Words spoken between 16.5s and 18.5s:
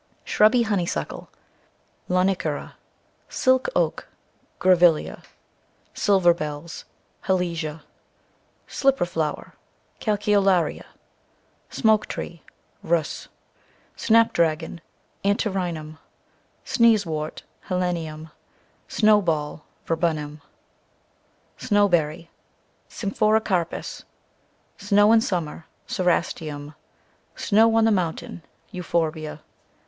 Sneezewort, cc Helenium.